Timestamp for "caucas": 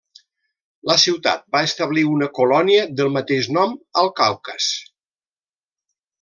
4.23-4.73